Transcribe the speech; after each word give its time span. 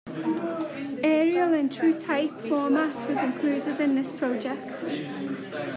Arial 1.03 1.53
in 1.53 1.69
TrueType 1.69 2.49
format 2.49 3.07
was 3.07 3.19
included 3.21 3.79
in 3.79 3.93
this 3.93 4.11
project. 4.11 4.83